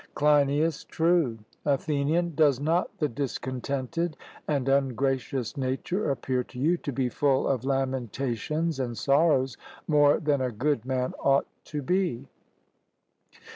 [0.15, 1.37] CLEINIAS: True.
[1.63, 7.63] ATHENIAN: Does not the discontented and ungracious nature appear to you to be full of
[7.65, 12.25] lamentations and sorrows more than a good man ought to be?